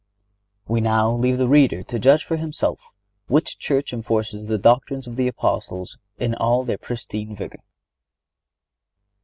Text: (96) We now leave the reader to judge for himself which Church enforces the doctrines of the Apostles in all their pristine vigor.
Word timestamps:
(96) 0.63 0.69
We 0.71 0.81
now 0.81 1.11
leave 1.13 1.37
the 1.37 1.47
reader 1.47 1.83
to 1.83 1.99
judge 1.99 2.23
for 2.23 2.35
himself 2.35 2.91
which 3.27 3.59
Church 3.59 3.93
enforces 3.93 4.47
the 4.47 4.57
doctrines 4.57 5.05
of 5.05 5.15
the 5.15 5.27
Apostles 5.27 5.99
in 6.17 6.33
all 6.33 6.63
their 6.63 6.79
pristine 6.79 7.35
vigor. 7.35 7.59